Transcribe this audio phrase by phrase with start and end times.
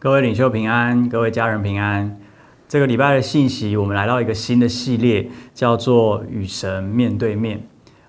[0.00, 2.20] 各位领袖平安，各位家人平安。
[2.68, 7.60] 这个礼拜的信息，我们来到一个新的系列，叫做“与神面对面”。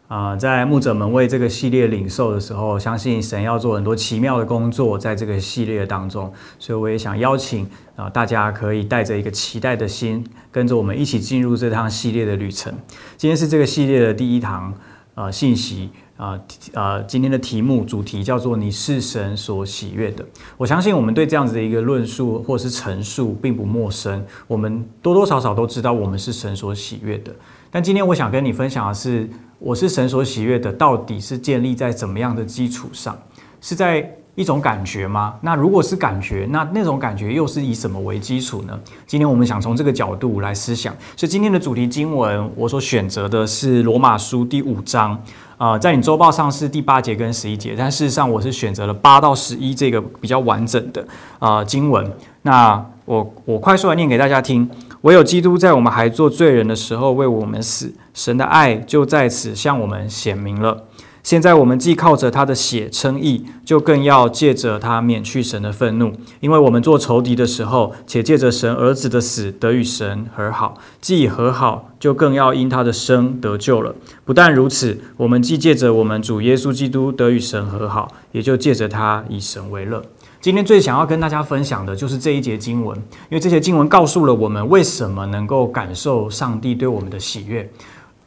[0.07, 12.71] 啊，在牧者们为这个系列领受的时候，相信神要做很多奇妙的工作在这个系列当中，所以我也想邀请啊，大家可以带着一个期待的心，跟着我们一起进入这趟系列的旅程。
[13.17, 14.71] 今天是这个系列的第一堂
[15.15, 15.89] 啊信息。
[16.19, 16.37] 啊，
[16.73, 20.25] 呃，今天的题目主题叫做“你是神所喜悦的”。
[20.57, 27.33] 我相信我们对这样子的一个论述或是陈述并不陌生，我们多多少少都知道我们是神所喜悦的。
[27.71, 29.29] 但今天我想跟你分享的是，
[29.59, 33.17] 我是神所喜悦的，到底是建立在怎么样的基础上？
[33.61, 35.35] 是在一种感觉吗？
[35.39, 38.77] 那如果是感觉，那那种感觉又是以什么为基础呢？
[39.07, 40.93] 今天我们想从这个角度来思想。
[41.15, 45.17] 所以今天的主题经文，我所选择的是罗马书第五章。
[45.59, 51.05] 啊，在你周报上是第八节跟十一节，但事实上我是选择了八到十一这个比较完整的
[51.37, 52.09] 啊经文。
[52.43, 54.69] 那我我快速来念给大家听：
[55.01, 60.85] 唯有基督在我们还做罪人的时候为我们死，神的爱就在此向我们显明了。
[61.21, 73.93] 现在我们既靠着他的血称义，就更要借着他免去神的愤怒，因为我们做仇敌的时候，且借着神儿子的死得与神和好；既已和好，就更要因他的生得救了。
[74.25, 80.01] 不但如此，我们既借着我们主耶稣基督得与神和好，也就借着他以神为乐。
[80.41, 82.97] 今天最想要跟大家分享的就是这一节经文，
[83.29, 87.69] 因为这些经文告诉了我们为什么能够感受上帝对我们的喜悦。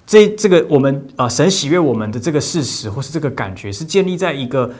[0.06, 4.70] 这这个我们啊，神喜悦我们的这个事实，或是这个感觉，是建立在一个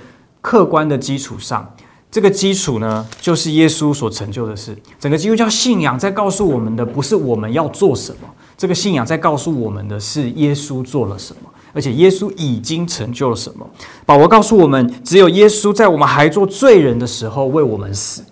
[0.41, 1.75] 客观的基础上。
[2.11, 4.77] 这个基础呢，就是耶稣所成就的事。
[5.01, 8.29] 整个基督教信仰在告诉我们的，不是我们要做什么，
[8.59, 13.67] 这个信仰在告诉我们的是耶稣做了什么，而且耶稣已经成就了什么。
[14.05, 18.23] 保罗告诉我们，只有耶稣在我们还做罪人的时候为我们死。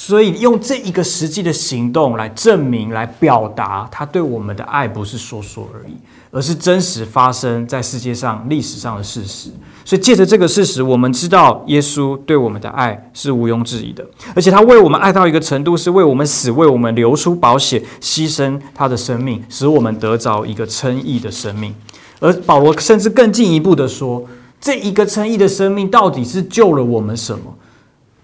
[0.00, 5.94] 所以用这一个实际的行动来证明、来表达他对我们的爱，不是说说而已，
[6.30, 9.50] 而是真实发生在世界上历史上的事实。
[9.84, 14.06] 所以借着这个事实，我们知道耶稣对我们的爱是毋庸置疑的，
[14.36, 21.74] 而且他为我们爱到一个程度，是为我们死，为我们流出保险，牺牲他的生命，使我们得着一个称义的生命。
[22.20, 24.24] 而保罗甚至更进一步的说，
[24.60, 27.52] 这一个称义的生命到底是救了我们什么？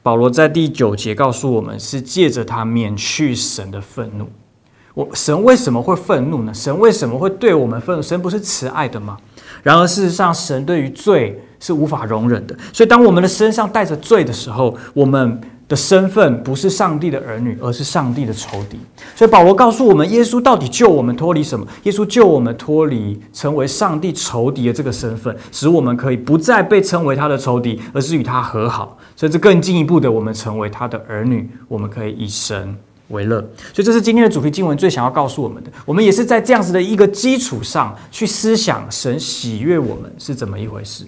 [0.05, 4.29] 保罗在第九节告诉我们，是借着他免去神的愤怒。
[4.93, 6.53] 我神为什么会愤怒呢？
[6.53, 8.03] 神为什么会对我们愤怒？
[8.03, 9.17] 神不是慈爱的吗？
[9.63, 12.55] 然而事实上，神对于罪是无法容忍的。
[12.71, 15.41] 所以，当我们的身上带着罪的时候，我们。
[15.75, 18.79] 的身份不是上帝的儿女，而是上帝的仇敌。
[19.17, 21.67] 所以保罗告诉我们，耶稣到底救我们脱离什么？
[21.83, 31.51] 耶稣救我们脱离成为上帝仇敌的这个身份，使我们可以不再被称为他的仇敌，而是与他和好，甚至更进一步的，我们成为他的儿女。
[31.67, 32.77] 我们可以以神
[33.09, 33.41] 为乐。
[33.73, 35.71] 所以这是今天的主题经文最想要告诉我们的。
[35.85, 41.05] 我们也是在这样子的一个基础上去思想神喜悦我们是怎么一回事。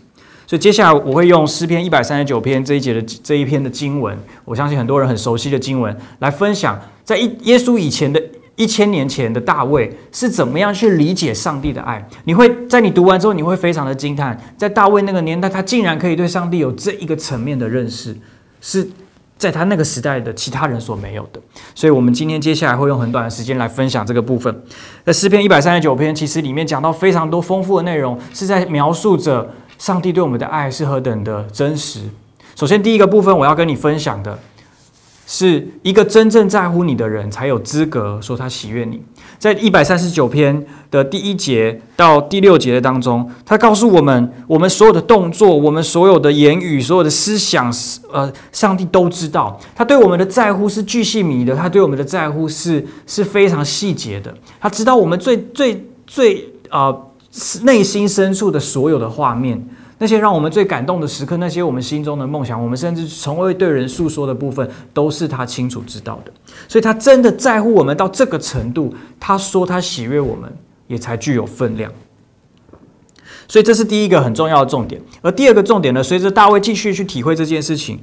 [0.47, 8.23] 所以接下来我会用诗篇一百三十九篇这一节的这一篇的经文，我相信很多人很熟悉的经文，来分享在一耶稣以前的
[8.55, 12.09] 一千年前的大卫是怎么样去理解上帝的爱。
[12.25, 18.17] 你会在你读完之后，你会非常的惊叹，在大卫那个年代，他竟然可以对上帝有这一个层面的认识，
[18.61, 18.89] 是
[19.37, 21.41] 在他那个时代的其他人所没有的。
[21.75, 24.63] 所以，我们今天接下来会用很短的时间来分享这个部分。
[25.05, 29.53] 在诗篇一百三十九篇，其实里面讲到非常多丰富的内容，是在描述着。
[29.79, 32.01] 上帝对我们的爱是何等的真实。
[32.55, 34.39] 首先，第一个部分我要跟你分享的，
[35.27, 39.03] 是一个真正在乎你的人才有资格说他喜悦你。
[39.39, 47.71] 在一百三十九篇的第一节到第六节的当中，他告诉我们，我们所有的动作，我们所有的言语，所有的思想，
[48.11, 49.61] 呃，上帝都知道。
[49.75, 54.35] 他对我们的在乎是巨细靡的，他对我们的在乎是是非常细节的。
[54.59, 56.97] 他知道我们最最最啊。
[57.63, 59.63] 内心深处的所有的画面，
[59.99, 66.33] 那些让我们最感动的时刻，那些我们心中的梦想，我们甚至从未对人诉说的部分，都是他清楚知道的。
[66.69, 70.51] 所以，他真的在乎我们到这个程度，他说他喜悦我们，
[70.87, 71.93] 也才具有分量。
[73.49, 75.01] 所以，这是第一个很重要的重点。
[75.21, 78.01] 而第二个重点呢，随着大卫继续去体会这件事情，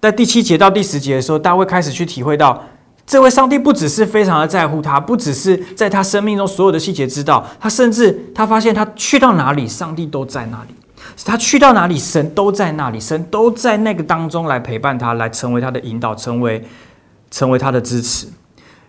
[0.00, 2.62] 在第七节到第十节的时候，大卫开始去体会到。
[3.08, 10.74] 这位上帝不只是非常的在乎他，不只是在他生命中所有的细节知道，他甚至他发现他去到哪里，上帝都在那里；
[11.24, 16.62] 他去到哪里，神都在那里，神都在那个当中来陪伴他，来成为他的引导，成为
[17.30, 18.26] 成为他的支持。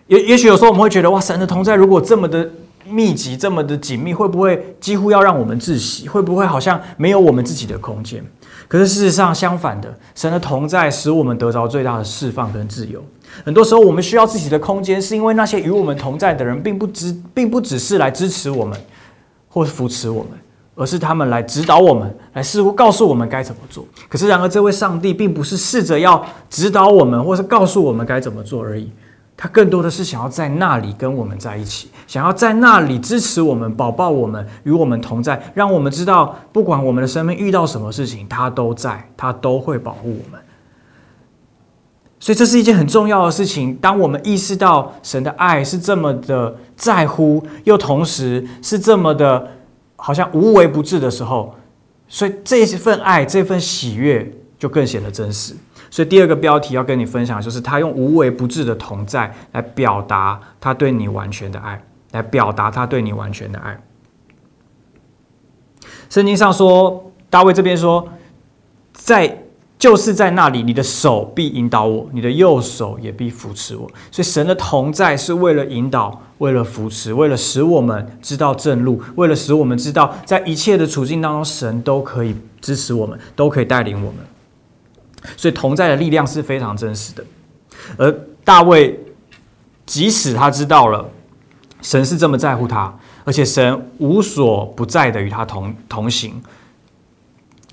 [0.06, 2.50] 也也许有时候我们会觉得，哇，神的同在如果这么的
[2.86, 6.08] 密集、这么的紧密，会不会几乎要让我们窒息？
[6.08, 8.24] 会不会好像没有我们自己的空间？
[8.68, 13.02] 可是事实上，相反的，神的同在使我们得着最大的释放跟自由。
[13.44, 18.78] 很多时候，我们需要自己的空间，是因为那些与我们同在的人，并不只并不只是来支持我们
[19.48, 20.32] 或扶持我们，
[20.76, 23.84] 而是他们来指导我们，来似乎告诉我们该怎么做。
[24.08, 28.90] 可是，然而，这位上帝并不是试着要指导我们，或是告诉我们该怎么做而已。
[29.42, 40.38] 他更多的是想要在那里跟我们在一起，想要在那里支持我们、保抱我们、与我们同在，让我们知道，不管我们的生命遇到什么事情，他都在，他都会保护我们。
[42.18, 43.74] 所以这是一件很重要的事情。
[43.76, 49.48] 当我们意识到神的爱是这么的在乎，又同时是这么的，
[49.96, 51.54] 好像无微不至的时候，
[52.08, 55.54] 所以这份爱、这份喜悦就更显得真实。
[55.90, 61.82] 所以第二个标题要跟你分享，就是他用无微不至的同在来表达他对你完全的爱，
[62.12, 63.76] 来表达他对你完全的爱。
[66.08, 68.08] 圣经上说，大卫这边说，
[68.92, 69.44] 在。
[69.80, 73.90] 就是在那里，你的手必引导我，你的右手也必扶持我。
[74.10, 84.18] 所以神的同在是为了引导，为了扶持，为了使我们知道正路，为了使我们知道在一切的处境当中，神都可以支持我们，都可以带领我们。
[85.36, 87.24] 所以同在的力量是非常真实的。
[87.96, 88.10] 而
[88.44, 88.98] 大卫，
[89.86, 91.08] 即使他知道了
[91.82, 92.94] 神是这么在乎他，
[93.24, 96.40] 而且神无所不在的与他同同行，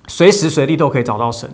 [0.08, 1.50] 随时随地都可以找到神。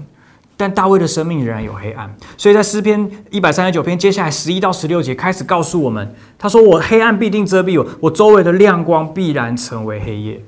[0.55, 10.39] 但大卫的生命仍然有黑暗，所以在诗篇一百三十九篇接下来十一到十六节开始告诉我们，他说：“我黑暗必定遮蔽我，我周围的亮光必然成为黑夜。”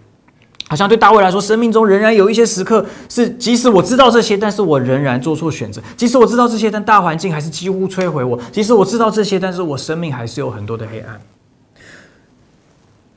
[0.67, 11.21] 好像对大卫来说，生命中仍然有一些时刻是，即使我知道这些，但是我仍然做错选择；即使我知道这些，但大环境还是几乎摧毁我；即使我知道这些，但是我生命还是有很多的黑暗，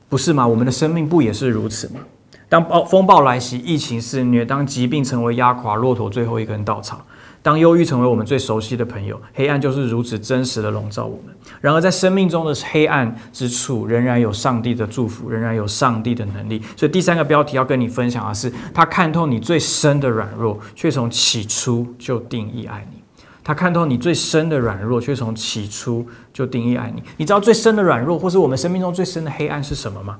[0.07, 0.47] 不是吗？
[0.47, 2.01] 我们的生命不也是如此吗？
[2.47, 7.03] 当暴风暴来袭，疫情肆虐，当疾病成为压垮骆驼最后一根稻草，
[7.41, 11.33] 当忧郁成为我们最熟悉的朋友，黑暗就是如此真实的笼罩我们。
[11.61, 16.61] 然而，在生命中的黑暗之处，仍然有上帝的祝福，仍然有上帝的能力。
[16.75, 23.01] 所以，第三个标题要跟你分享的是：他看透你最深的软弱，却从起初就定义爱你。
[23.41, 27.01] 他看透你最深的软弱，却从起初就定义爱你。
[27.17, 30.17] 你知道最深的软弱，或是我们生命中最深的黑暗是什么吗？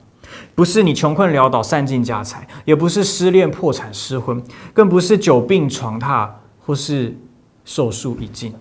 [0.56, 4.42] 不是你穷困潦倒、散尽家财，也不是失恋、破产、失婚，
[4.74, 6.28] 更不是久病床榻
[6.70, 7.18] 或是
[7.66, 8.54] 寿数已尽。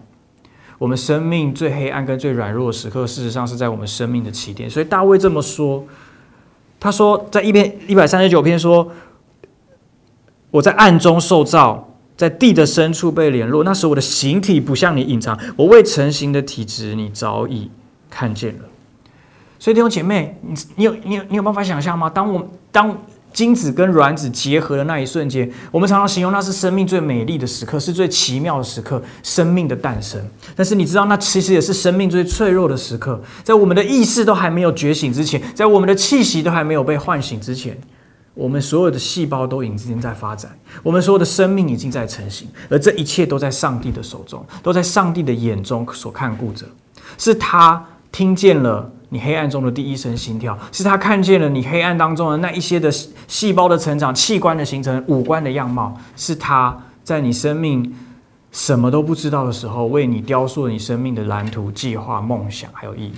[0.79, 4.71] 我们生命最黑暗跟最软弱的时刻，事实上是在我们生命的起点。
[4.71, 5.85] 所以大卫这么说，
[6.81, 8.91] 他说在一篇一百三十九篇说
[10.51, 13.63] ：“我在暗中受造，在地的深处被联络。
[13.63, 17.71] 那时我的形体不向你隐藏，我未成形的体质，你早已
[18.09, 18.65] 看见了。”
[19.61, 22.09] 所以弟兄姐妹，你你有你有你有办法想象吗？
[22.09, 22.97] 当我当
[23.39, 30.21] 精子跟卵子结合的那一瞬间，我们常常形容那是生命最美丽的时刻，是最奇妙的时刻，生命的诞生。
[30.57, 33.23] 但是你知道，那其实也是生命最脆弱的时刻。
[33.45, 37.79] 在我们的意识都还没有觉醒之前，在我们的气息都还没有被唤醒之前，
[38.35, 40.51] 我们所有的细胞都已经在发展，
[40.83, 46.67] 我们所有的生命已经在成型，而这一切都在上帝的手中，都在上帝的眼中所看顾着，
[47.17, 48.91] 是他听见了。
[49.11, 52.91] 你黑暗中的第一声心跳，是他看见了你黑暗当中的那一些的
[53.27, 57.95] 细胞的成长、器官的形成、五官的样貌，是他在你生命
[58.53, 63.15] 什么都不知道的时候，为你雕塑了你生命的蓝图、计划、梦想还有意义。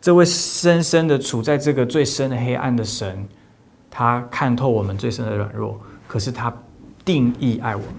[0.00, 3.28] 这位深深的处在这个最深的黑暗的神，
[3.90, 5.78] 他看透我们最深的软弱，
[6.08, 6.52] 可是他
[7.04, 7.94] 定义爱我们。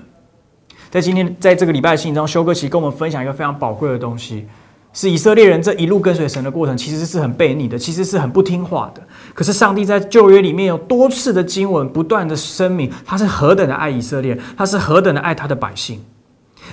[0.89, 4.45] 在今天，在这个礼拜的信中，修哥其实跟我们分享一个非常宝贵的东西。
[4.93, 9.01] 是以色列人这一路跟随神的过程，其实是很悖逆的，其实是很不听话的。
[9.33, 16.01] 可是上帝在旧约里面有多次的经文，不断的声明，他是何等的爱以色列，他是何等的爱他的百姓，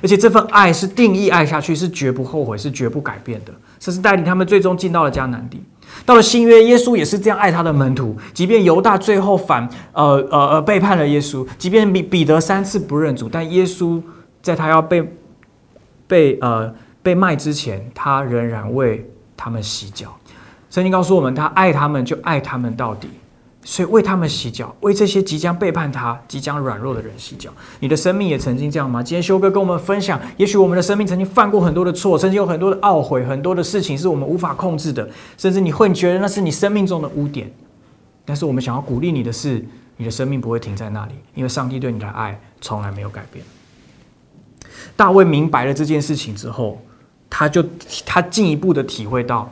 [0.02, 3.52] 而且这份爱是定义爱下去，是绝不后悔，是绝不改变的。
[3.78, 5.62] 这是带领他们最终进到了迦南地。
[6.04, 14.02] 到了新约，耶稣也是这样爱他的门徒，即便犹大最后反呃呃呃背叛了耶稣，即便彼彼得三次不认主，但耶稣
[14.42, 15.08] 在他要被
[16.08, 16.74] 被呃。
[17.02, 20.16] 被卖之前，他仍然为他们洗脚。
[20.70, 23.08] 圣经告诉我们，他爱他们就爱他们到底，
[23.64, 27.50] 所以为他们洗脚，为这些即将背叛他、即将软弱的人洗脚。
[27.80, 29.02] 你的生命也曾经这样吗？
[29.02, 37.50] 今天修哥跟我们分享，也许我们的生命曾经犯过很多的错，曾经有很多的懊悔，很多的事情是我们无法控制的，甚至你会觉得那是你生命中的污点。
[38.26, 39.64] 但是我们想要鼓励你的是，
[39.96, 43.42] 你的生命不会停在那里，因为上帝对你的爱从来没有改变。
[44.94, 46.78] 大卫明白了这件事情之后。
[47.30, 47.64] 他就
[48.04, 49.50] 他进一步的体会到，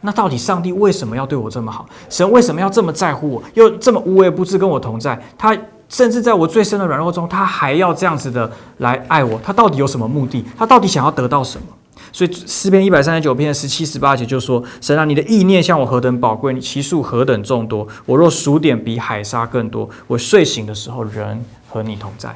[0.00, 1.86] 那到底上帝为什么要对我这么好？
[2.08, 5.20] 神为什么要这么在乎我，又这么无微不至跟我同在？
[5.36, 5.56] 他
[5.88, 9.38] 甚至在我最深的软弱中，他还要这样子的来爱我。
[9.44, 10.44] 他到底有什么目的？
[10.56, 11.66] 他到底想要得到什么？
[12.12, 17.86] 所以诗篇一百三十九篇十七十八节就说：“神啊，你的意念向我何等宝贵，你其数何等众多。
[18.06, 19.88] 我若数点，比海沙更多。
[20.06, 22.34] 我睡醒的时候，人和你同在。”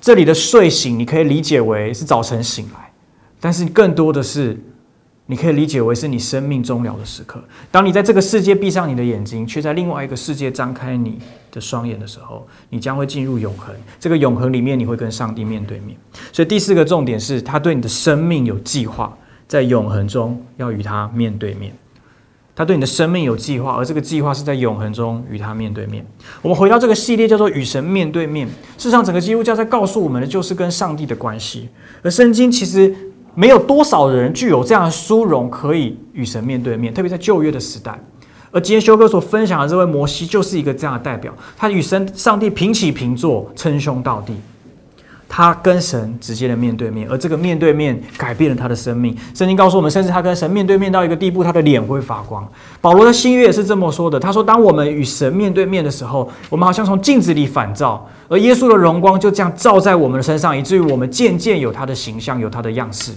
[0.00, 2.87] 这里的睡醒，你可以理解为是早晨醒来，
[3.40, 4.58] 但是更多的是。
[5.30, 7.38] 你可以理解为是你生命终了的时刻。
[7.70, 11.18] 当你在这个世界闭上你的眼睛，却在另外一个世界张开你
[11.52, 13.74] 的双眼的时候，你将会进入永恒。
[14.00, 15.94] 这个永恒里面，你会跟上帝面对面。
[16.32, 19.14] 所以第四个重点是，他对你的生命有计划，
[19.46, 21.74] 在永恒中要与他面对面。
[22.56, 26.02] 他对你的生命有计划，而这个计划是在永恒中与他面对面。
[26.40, 28.48] 我们回到这个系列叫做“与神面对面”。
[28.78, 31.68] 事实上，整个基督教在告诉我们的就是跟上帝的关系。
[32.02, 33.07] 而圣经其实。
[33.38, 37.96] 没有多少人具有这样的殊荣，可以与神面对面，特别在旧约的时代。
[38.50, 41.32] 而今天修哥所分享的这位摩西，就是一个这样的代表。
[41.56, 44.34] 他与神、上帝平起平坐，称兄道弟。
[45.28, 49.14] 他跟神直接的面对面，而这个面对面改变了他的生命。
[49.34, 52.46] 圣经告诉我们，甚至他跟神面对面到一个地步，他的脸会发光。
[52.80, 54.18] 保罗的新约也是这么说的。
[54.18, 63.12] 他说：“当我们与神面对面的时候，我们好像从镜子里反照，而耶稣的荣光就这样照在我们的身上，以至于我们渐渐有他的形象，有他的样式，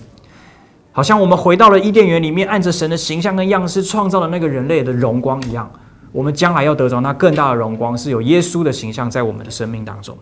[0.91, 5.71] 好像我们回到了伊甸园里面，按着神的形象跟样式创造的那个人类的荣光一样。
[6.11, 10.17] 我们将来要得着那更大的荣光，是有耶稣的形象在我们的生命当中。”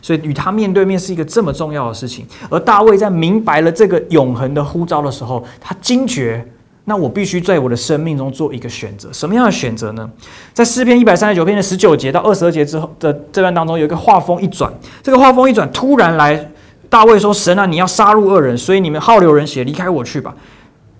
[0.00, 2.26] 所以与他面对面是一个这么重要的事情。
[2.50, 6.44] 而大卫在明白了这个永恒的呼召的时候，他惊觉，
[6.84, 9.08] 那我必须在我的生命中做一个选择。
[9.12, 10.10] 什么样的选择呢？
[10.54, 14.72] 在诗篇一百三十九篇的十九节到二十二节之后的这段当中，有一个画风一转。
[15.02, 16.50] 这个画风一转，突然来，
[16.88, 20.34] 大卫说：“神啊，你要杀戮恶人，所以你们好流人血，离开我去吧。”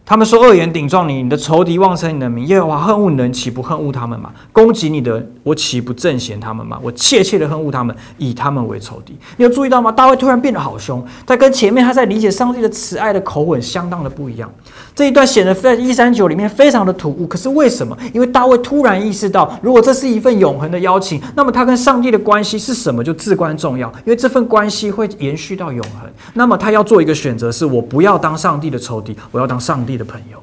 [0.08, 4.32] 他们说恶言顶撞你，你的仇敌妄称你的名，耶和华恨恶人，岂不恨恶他们吗？
[4.52, 6.78] 攻击你的，我岂不正嫌他们吗？
[6.82, 9.14] 我切切的恨恶他们，以他们为仇敌。
[9.36, 9.92] 你有注意到吗？
[9.92, 14.50] 大卫突然变得好凶，他跟前面他在理解上帝的慈爱的口吻相当的不一样。
[14.98, 17.24] 这一段显得在一三九里面非常的突兀。
[17.28, 17.96] 可是为什么？
[18.12, 26.10] 因为大卫突然意识到，如果这是一份永恒的邀请，那么他跟上帝的关系是什么就至关重要，因为这份关系会延续到永恒。
[26.34, 29.96] 那么他要做一个选择，是我不要当上帝的仇敌，我要当上帝。
[29.96, 30.42] 的朋友，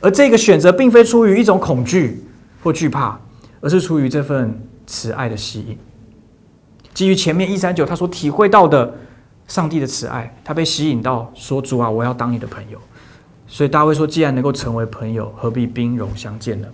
[0.00, 2.24] 而这个选择并非出于一种恐惧
[2.64, 3.16] 或惧怕，
[3.60, 5.78] 而是出于这份慈爱的吸引。
[6.92, 8.92] 基于前面一三九他所体会到的
[9.46, 12.78] 上帝的慈爱，他被吸引到说：“主啊，我要当你的朋友。”
[13.52, 16.68] 所以大卫说：“既然能够成为朋友，何必兵戎相见呢？”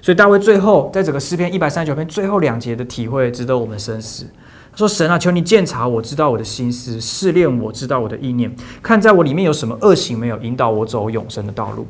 [0.00, 4.24] 所以大卫最后在整个诗篇一百三十九篇最后两节的体会，值得我们深思。
[4.72, 8.50] 他说神啊，求你鉴察我知道我的心思，试炼我知道我的意念，
[8.82, 11.86] 看在我里面有什么恶行没有，引导我走永生的道路。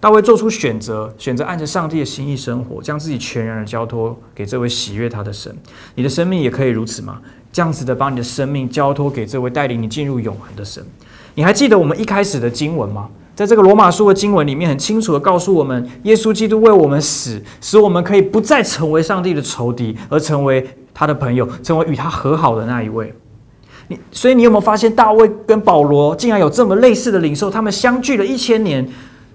[0.00, 5.54] 大卫做出选择，选择按着上帝的心意生活，将自己全然的交托给这位喜悦他的神。
[5.94, 7.20] 你的生命也可以如此吗？
[7.52, 10.84] 这样子的把你的生命交托给这位带领你进入永恒的神。
[11.34, 13.08] 你还记得我们一开始的经文吗？
[13.34, 20.66] 在这个罗马书的经文里面，很清楚的告诉我们，耶稣基督为我们死，使我们可以不再成为上帝的仇敌，而成为。
[20.94, 23.12] 他的朋友成为与他和好的那一位，
[23.88, 27.50] 你所以你有没有发现大卫跟保罗竟然有这么类似的领受？
[27.50, 28.86] 他们相距了一千年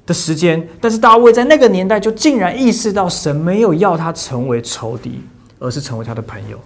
[0.06, 5.20] 的时间，但是大卫在那个年代就竟然意识到神没有要他成为仇敌，
[5.58, 6.60] 而是成为他的朋友。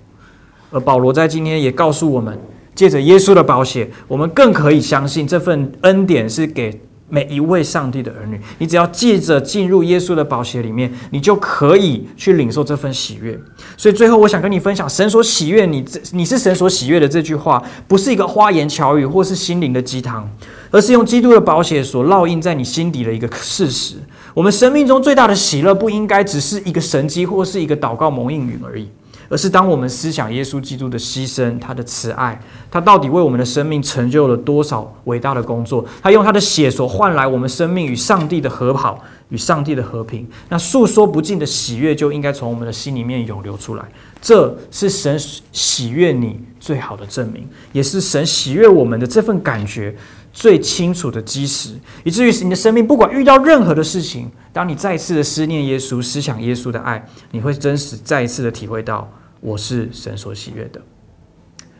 [0.72, 2.38] 而保罗在今天也告诉我们，
[2.76, 6.82] 借着耶稣的保险，我们更可以相信这份恩典是给。
[7.12, 13.38] 每一位上帝的儿女，你只要记着进入耶稣的宝血里面，你就可以去领受这份喜悦。
[13.76, 20.26] 所以最后，我想跟你分享，神所喜悦你，你是神所喜悦的这句话，不是一个花言巧语或是心灵的鸡汤，
[20.72, 23.96] 而是用基督的宝血所烙印在你心底的一个事实。
[24.34, 28.88] 我们生命中最大的喜乐，不应该只是一个神迹或是一个祷告蒙应允而已。
[29.32, 32.38] 而是当我们思想耶稣基督的牺牲，他的慈爱，
[32.70, 35.86] 他到底为我们的生命成就了多少伟大的工作？
[36.04, 40.28] 他用他的血所换来我们生命与上帝的和好，与上帝的和平。
[40.50, 43.86] 那诉说不尽的喜悦就应该从我们的心里面涌流出来。
[44.22, 45.18] 这是神
[45.54, 49.96] 喜悦你最好的证明，也是神喜悦我们的这份感觉
[50.34, 51.70] 最清楚的基石。
[52.04, 59.10] 以至于你的生命不管遇到任何的事情，当你再次的思念耶稣，思想耶稣的爱，你会真实再一次的体会到。
[59.42, 60.80] 我是神所喜悦的，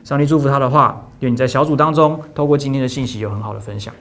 [0.04, 3.94] 上帝祝福他的话，愿你在小组当中，透过今天的信息有很好的分享。